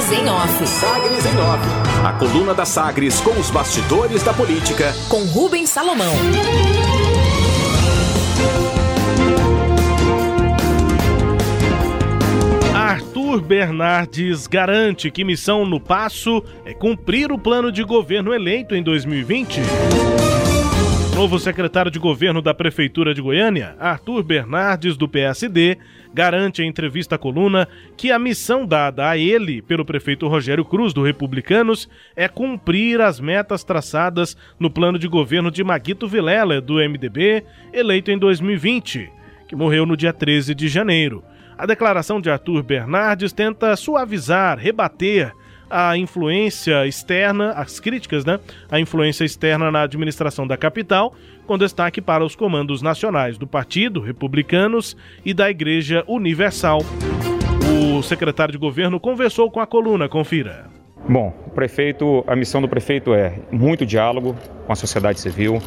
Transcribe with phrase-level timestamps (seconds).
[0.00, 0.66] Sagres em Off.
[0.66, 2.06] Sagres em Off.
[2.06, 4.94] A coluna da Sagres com os bastidores da política.
[5.10, 6.14] Com Rubens Salomão.
[12.74, 18.82] Arthur Bernardes garante que missão no passo é cumprir o plano de governo eleito em
[18.82, 19.60] 2020.
[21.20, 25.76] Novo secretário de governo da Prefeitura de Goiânia, Arthur Bernardes, do PSD,
[26.14, 30.94] garante em entrevista à coluna que a missão dada a ele pelo prefeito Rogério Cruz,
[30.94, 36.76] do Republicanos, é cumprir as metas traçadas no plano de governo de Maguito Vilela, do
[36.76, 39.12] MDB, eleito em 2020,
[39.46, 41.22] que morreu no dia 13 de janeiro.
[41.58, 45.34] A declaração de Arthur Bernardes tenta suavizar, rebater
[45.70, 48.40] a influência externa, as críticas, né?
[48.70, 51.14] A influência externa na administração da capital,
[51.46, 56.80] com destaque para os comandos nacionais do Partido Republicanos e da Igreja Universal.
[57.96, 60.66] O secretário de governo conversou com a coluna, confira.
[61.08, 65.60] Bom, o prefeito, a missão do prefeito é muito diálogo com a sociedade civil,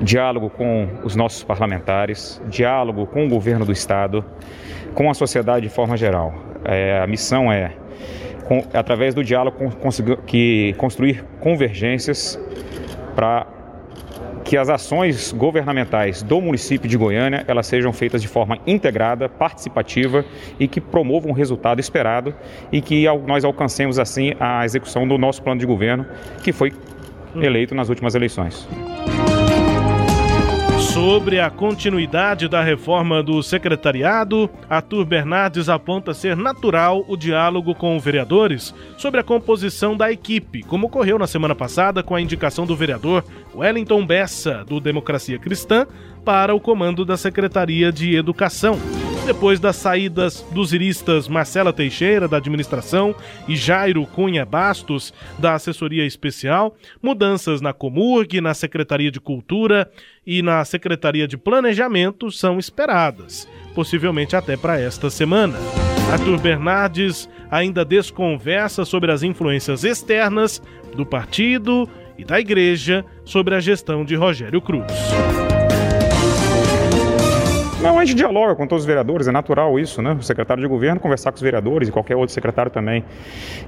[0.00, 4.24] diálogo com os nossos parlamentares, diálogo com o governo do estado,
[4.94, 6.34] com a sociedade de forma geral.
[6.64, 7.72] É, a missão é
[8.46, 9.56] com, através do diálogo,
[10.26, 12.38] que construir convergências
[13.14, 13.46] para
[14.44, 20.24] que as ações governamentais do município de Goiânia elas sejam feitas de forma integrada, participativa
[20.58, 22.32] e que promovam o resultado esperado
[22.70, 26.06] e que nós alcancemos assim a execução do nosso plano de governo
[26.44, 26.72] que foi
[27.34, 28.68] eleito nas últimas eleições
[30.96, 38.00] sobre a continuidade da reforma do secretariado, Arthur Bernardes aponta ser natural o diálogo com
[38.00, 42.74] vereadores sobre a composição da equipe, como ocorreu na semana passada com a indicação do
[42.74, 43.22] vereador
[43.54, 45.86] Wellington Bessa, do Democracia Cristã,
[46.24, 48.80] para o comando da Secretaria de Educação
[49.26, 53.12] depois das saídas dos iristas Marcela Teixeira, da administração,
[53.48, 59.90] e Jairo Cunha Bastos, da assessoria especial, mudanças na Comurg, na Secretaria de Cultura
[60.24, 65.58] e na Secretaria de Planejamento são esperadas, possivelmente até para esta semana.
[66.12, 70.62] Arthur Bernardes ainda desconversa sobre as influências externas
[70.94, 74.86] do partido e da igreja sobre a gestão de Rogério Cruz.
[77.80, 80.16] Não, a gente dialoga com todos os vereadores, é natural isso, né?
[80.18, 83.04] O secretário de governo conversar com os vereadores e qualquer outro secretário também.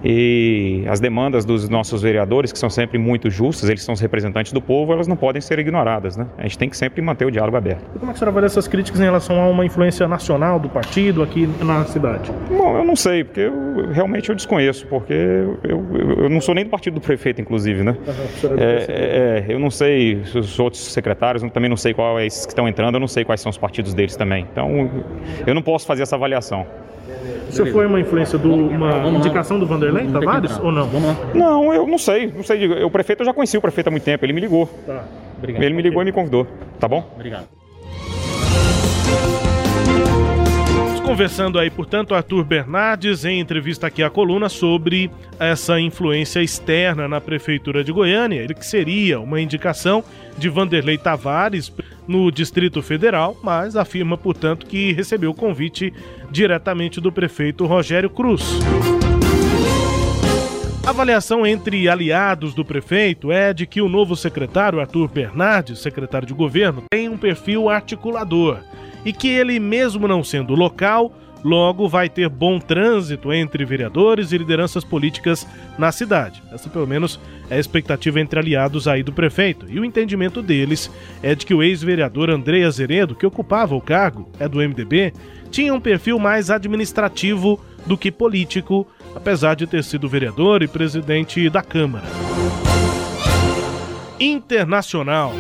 [0.03, 4.51] E as demandas dos nossos vereadores, que são sempre muito justas, eles são os representantes
[4.51, 6.27] do povo, elas não podem ser ignoradas, né?
[6.39, 7.85] A gente tem que sempre manter o diálogo aberto.
[7.95, 10.71] E como é que você avalia essas críticas em relação a uma influência nacional do
[10.71, 12.33] partido aqui na cidade?
[12.49, 16.55] Bom, eu não sei, porque eu, realmente eu desconheço, porque eu, eu, eu, não sou
[16.55, 17.95] nem do partido do prefeito, inclusive, né?
[18.07, 22.27] Uhum, é, é, eu não sei os outros secretários, eu também não sei qual é
[22.27, 24.47] esses que estão entrando, eu não sei quais são os partidos deles também.
[24.51, 24.91] Então,
[25.47, 26.67] eu não posso fazer essa avaliação.
[27.49, 30.89] Isso foi uma influência de uma indicação do Vanderlei Tavares ou não?
[31.35, 32.33] Não, eu não sei.
[32.35, 32.67] Não sei.
[32.83, 34.25] O prefeito eu já conheci o prefeito há muito tempo.
[34.25, 34.67] Ele me ligou.
[34.87, 35.05] Tá.
[35.37, 35.63] Obrigado.
[35.63, 36.47] Ele me ligou e me convidou.
[36.79, 37.11] Tá bom?
[37.15, 37.47] Obrigado.
[41.05, 45.11] Conversando aí, portanto, Arthur Bernardes em entrevista aqui à coluna sobre
[45.41, 50.05] essa influência externa na prefeitura de Goiânia, ele que seria uma indicação
[50.37, 51.73] de Vanderlei Tavares
[52.09, 55.93] no Distrito Federal, mas afirma, portanto, que recebeu o convite
[56.31, 58.43] diretamente do prefeito Rogério Cruz.
[60.87, 66.27] A avaliação entre aliados do prefeito é de que o novo secretário, Arthur Bernardes, secretário
[66.27, 68.61] de governo, tem um perfil articulador
[69.05, 71.13] e que ele, mesmo não sendo local,
[71.45, 75.47] logo vai ter bom trânsito entre vereadores e lideranças políticas
[75.79, 76.43] na cidade.
[76.53, 79.67] Essa, pelo menos, é a expectativa entre aliados aí do prefeito.
[79.69, 80.91] E o entendimento deles
[81.23, 85.13] é de que o ex-vereador André Azeredo, que ocupava o cargo, é do MDB,
[85.51, 91.49] tinha um perfil mais administrativo do que político, apesar de ter sido vereador e presidente
[91.49, 92.07] da Câmara.
[94.21, 95.33] Internacional.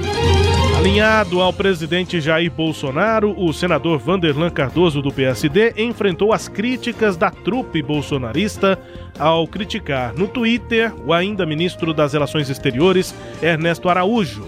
[0.78, 7.32] Alinhado ao presidente Jair Bolsonaro, o senador Vanderlan Cardoso do PSD enfrentou as críticas da
[7.32, 8.78] trupe bolsonarista
[9.18, 13.12] ao criticar no Twitter o ainda ministro das Relações Exteriores,
[13.42, 14.46] Ernesto Araújo.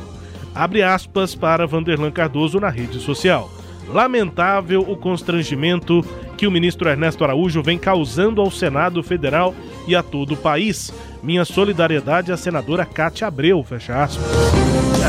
[0.54, 3.50] Abre aspas para Vanderlan Cardoso na rede social.
[3.88, 6.04] Lamentável o constrangimento
[6.36, 9.52] que o ministro Ernesto Araújo vem causando ao Senado Federal
[9.84, 10.92] e a todo o país.
[11.24, 14.59] Minha solidariedade à senadora Cátia Abreu, fecha aspas.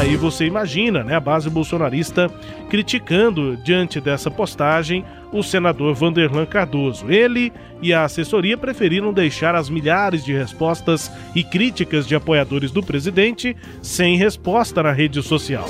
[0.01, 2.27] Aí você imagina, né, a base bolsonarista
[2.71, 7.11] criticando diante dessa postagem o senador Vanderlan Cardoso.
[7.11, 7.53] Ele
[7.83, 13.55] e a assessoria preferiram deixar as milhares de respostas e críticas de apoiadores do presidente
[13.79, 15.65] sem resposta na rede social.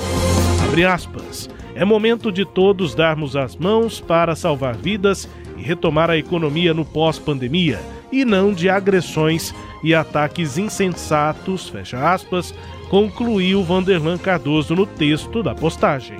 [0.66, 1.50] Abre aspas.
[1.74, 5.28] É momento de todos darmos as mãos para salvar vidas
[5.58, 7.78] e retomar a economia no pós-pandemia
[8.12, 12.54] e não de agressões e ataques insensatos, fecha aspas,
[12.90, 16.18] concluiu Vanderlan Cardoso no texto da postagem.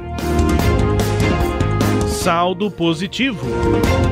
[2.09, 3.47] Saldo positivo.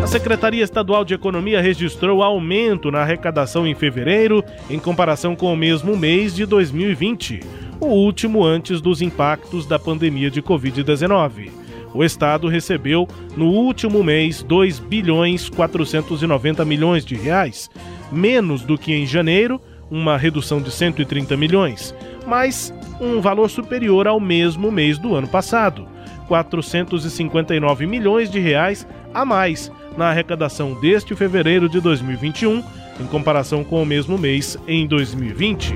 [0.02, 5.56] A Secretaria Estadual de Economia registrou aumento na arrecadação em fevereiro em comparação com o
[5.56, 7.40] mesmo mês de 2020,
[7.80, 11.59] o último antes dos impactos da pandemia de Covid-19
[11.94, 17.70] o estado recebeu no último mês 2 bilhões 490 milhões de reais,
[18.12, 19.60] menos do que em janeiro,
[19.90, 21.94] uma redução de 130 milhões,
[22.26, 25.88] mas um valor superior ao mesmo mês do ano passado,
[26.28, 32.62] 459 milhões de reais a mais na arrecadação deste fevereiro de 2021
[33.00, 35.74] em comparação com o mesmo mês em 2020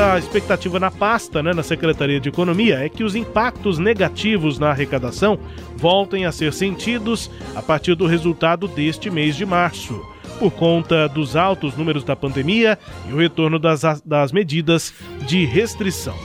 [0.00, 4.70] a expectativa na pasta, né, na Secretaria de Economia, é que os impactos negativos na
[4.70, 5.38] arrecadação
[5.76, 10.00] voltem a ser sentidos a partir do resultado deste mês de março,
[10.38, 14.94] por conta dos altos números da pandemia e o retorno das, das medidas
[15.26, 16.16] de restrição.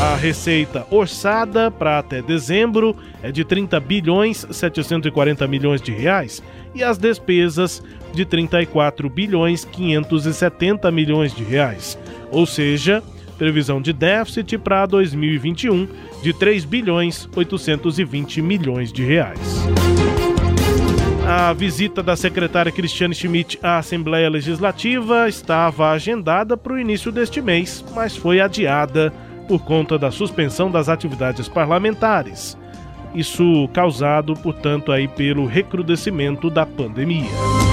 [0.00, 6.42] A receita orçada para até dezembro é de 30 bilhões 740 milhões de reais
[6.74, 7.82] e as despesas
[8.12, 11.98] de 34 bilhões 570 milhões de reais
[12.30, 13.02] ou seja,
[13.38, 15.88] previsão de déficit para 2021
[16.22, 19.38] de 3 bilhões 820 milhões de reais.
[21.26, 27.40] A visita da secretária Cristiane Schmidt à Assembleia Legislativa estava agendada para o início deste
[27.40, 29.12] mês, mas foi adiada
[29.46, 32.56] por conta da suspensão das atividades parlamentares.
[33.14, 37.67] Isso causado, portanto, aí pelo recrudescimento da pandemia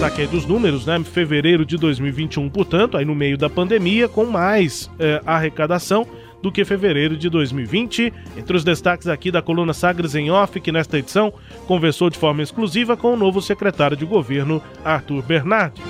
[0.00, 0.98] destaque aí dos números, né?
[1.04, 6.06] Fevereiro de 2021, portanto, aí no meio da pandemia, com mais é, arrecadação
[6.40, 8.10] do que fevereiro de 2020.
[8.34, 11.30] Entre os destaques aqui da coluna Sagres em Off, que nesta edição
[11.66, 15.84] conversou de forma exclusiva com o novo secretário de governo, Arthur Bernardes.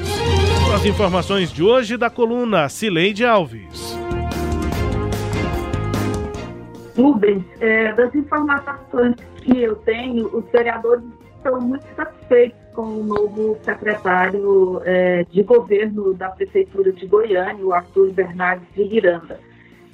[0.75, 3.97] As informações de hoje da coluna Cileide Alves.
[6.97, 11.05] Rubens, é, das informações que eu tenho, os vereadores
[11.37, 17.73] estão muito satisfeitos com o novo secretário é, de governo da Prefeitura de Goiânia, o
[17.73, 19.41] Arthur Bernardes de Miranda.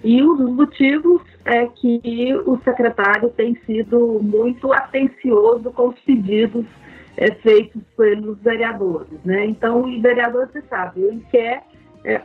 [0.05, 6.65] E um dos motivos é que o secretário tem sido muito atencioso com os pedidos
[7.17, 9.19] é, feitos pelos vereadores.
[9.25, 9.47] Né?
[9.47, 11.65] Então, o vereador, você sabe, ele quer
[12.05, 12.21] é,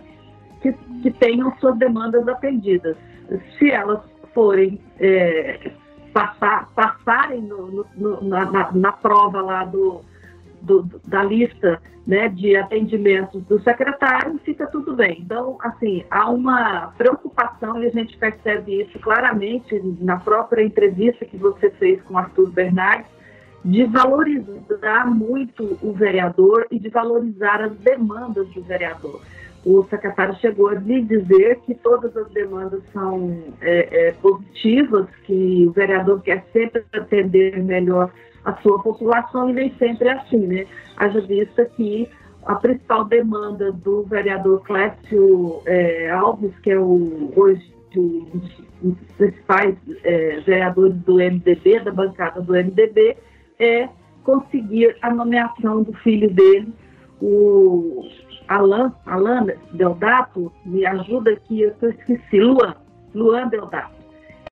[0.61, 2.95] que, que, tenham suas demandas atendidas.
[3.57, 4.01] Se elas
[4.33, 5.71] forem é,
[6.13, 10.01] passar, passarem no, no, na, na, prova lá do,
[10.61, 15.21] do, da lista né, de atendimentos do secretário, fica tudo bem.
[15.21, 21.37] Então, assim, há uma preocupação e a gente percebe isso claramente na própria entrevista que
[21.37, 23.11] você fez com Arthur Bernardes,
[23.63, 29.21] de valorizar muito o vereador e de valorizar as demandas do vereador
[29.65, 35.65] o secretário chegou a me dizer que todas as demandas são é, é, positivas, que
[35.67, 38.11] o vereador quer sempre atender melhor
[38.45, 40.65] a sua população e nem sempre é assim, né?
[40.97, 42.09] Haja vista que
[42.45, 48.25] a principal demanda do vereador Clécio é, Alves, que é o, hoje um
[48.83, 53.17] dos principais é, vereadores do MDB, da bancada do MDB,
[53.59, 53.89] é
[54.23, 56.73] conseguir a nomeação do filho dele,
[57.21, 58.07] o
[58.47, 62.75] Alan, Alan Deodato, me ajuda aqui, eu esqueci, Luan,
[63.13, 64.00] Luan Deodato,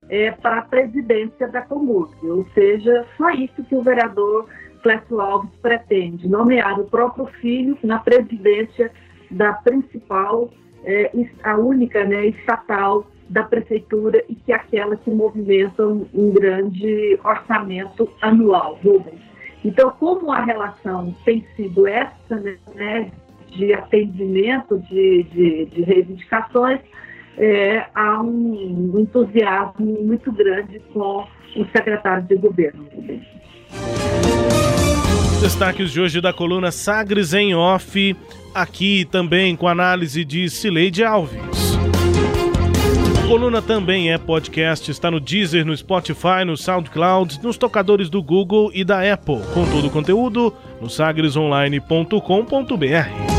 [0.09, 4.47] é, para a presidência da Comurg, ou seja, só isso que o vereador
[4.81, 8.91] Clécio Alves pretende, nomear o próprio filho na presidência
[9.29, 10.49] da principal,
[10.83, 11.11] é,
[11.43, 18.09] a única né, estatal da prefeitura e que é aquela que movimenta um, grande orçamento
[18.21, 19.21] anual, Rubens.
[19.63, 22.35] Então, como a relação tem sido essa,
[22.73, 23.11] né,
[23.49, 26.79] de atendimento de, de, de reivindicações,
[27.39, 32.87] é, há um entusiasmo muito grande com o secretário de governo.
[35.41, 38.15] Destaques de hoje da coluna Sagres em Off,
[38.53, 41.39] aqui também com análise de Cileide Alves.
[43.23, 48.21] A coluna também é podcast, está no Deezer, no Spotify, no SoundCloud, nos tocadores do
[48.21, 53.38] Google e da Apple, com todo o conteúdo no sagresonline.com.br.